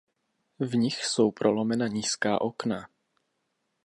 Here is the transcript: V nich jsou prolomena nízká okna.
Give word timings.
V 0.59 0.75
nich 0.75 1.05
jsou 1.05 1.31
prolomena 1.31 1.87
nízká 1.87 2.41
okna. 2.41 2.87